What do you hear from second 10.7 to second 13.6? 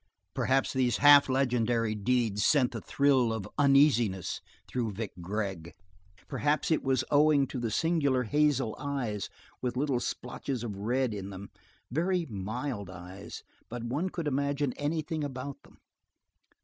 red in them; very mild eyes,